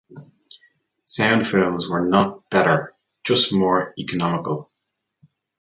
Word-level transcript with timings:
Sound 1.05 1.47
films 1.47 1.87
were 1.87 2.03
not 2.03 2.49
better, 2.49 2.95
just 3.23 3.53
more 3.53 3.93
economical. 3.99 4.71